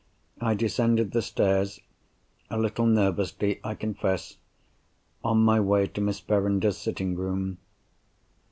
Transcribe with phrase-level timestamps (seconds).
[0.39, 7.59] I descended the stairs—a little nervously, I confess—on my way to Miss Verinder's sitting room.